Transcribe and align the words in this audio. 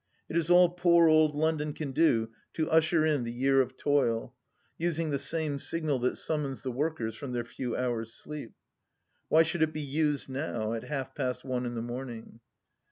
It 0.29 0.35
is 0.35 0.49
all 0.49 0.69
poor 0.69 1.07
old 1.07 1.35
London 1.35 1.73
can 1.73 1.91
do 1.91 2.31
to 2.53 2.67
usher 2.71 3.05
in 3.05 3.23
the 3.23 3.31
year 3.31 3.61
of 3.61 3.77
toil— 3.77 4.33
using 4.85 5.11
the 5.11 5.19
same 5.19 5.59
signal 5.59 5.99
that 5.99 6.15
summons 6.15 6.63
the 6.63 6.71
workers 6.71 7.13
from 7.13 7.33
their 7.33 7.45
few 7.45 7.77
hours' 7.77 8.11
sleep. 8.11 8.53
Why 9.29 9.43
should 9.43 9.61
it 9.61 9.73
be 9.73 9.81
used 9.81 10.27
now— 10.27 10.73
at 10.73 10.85
half 10.85 11.13
past 11.13 11.45
one 11.45 11.67
in 11.67 11.75
the 11.75 11.83
morning 11.83 12.39